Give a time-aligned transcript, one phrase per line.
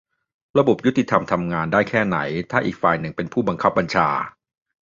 [0.57, 2.17] -ระบบยุติธรรมทำงานได้แค่ไหน
[2.51, 4.07] ถ้าฝ่ายหนึ่งเป็นผู้บังคับบัญชา